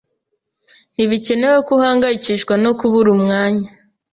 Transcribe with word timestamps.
Ntibikenewe 0.93 1.57
ko 1.67 1.71
uhangayikishwa 1.77 2.53
no 2.63 2.71
kubura 2.79 3.09
umwanya 3.17 3.69